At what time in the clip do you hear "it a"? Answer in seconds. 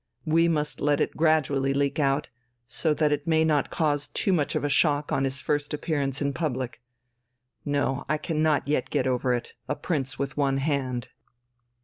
9.31-9.75